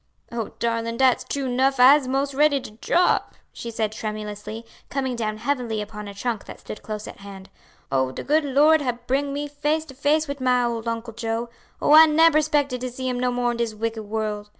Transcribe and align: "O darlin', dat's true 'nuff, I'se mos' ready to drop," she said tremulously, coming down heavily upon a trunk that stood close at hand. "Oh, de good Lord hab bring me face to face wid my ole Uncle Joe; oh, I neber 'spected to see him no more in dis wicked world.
"O 0.31 0.47
darlin', 0.57 0.97
dat's 0.97 1.23
true 1.23 1.47
'nuff, 1.47 1.79
I'se 1.79 2.07
mos' 2.07 2.33
ready 2.33 2.59
to 2.59 2.71
drop," 2.71 3.35
she 3.53 3.69
said 3.69 3.91
tremulously, 3.91 4.65
coming 4.89 5.15
down 5.15 5.37
heavily 5.37 5.79
upon 5.79 6.07
a 6.07 6.13
trunk 6.15 6.45
that 6.45 6.59
stood 6.59 6.81
close 6.81 7.07
at 7.07 7.19
hand. 7.19 7.49
"Oh, 7.91 8.11
de 8.11 8.23
good 8.23 8.43
Lord 8.43 8.81
hab 8.81 9.05
bring 9.05 9.31
me 9.31 9.47
face 9.47 9.85
to 9.85 9.93
face 9.93 10.27
wid 10.27 10.41
my 10.41 10.63
ole 10.63 10.89
Uncle 10.89 11.13
Joe; 11.13 11.51
oh, 11.79 11.93
I 11.93 12.07
neber 12.07 12.41
'spected 12.41 12.81
to 12.81 12.89
see 12.89 13.07
him 13.07 13.19
no 13.19 13.29
more 13.29 13.51
in 13.51 13.57
dis 13.57 13.75
wicked 13.75 14.01
world. 14.05 14.49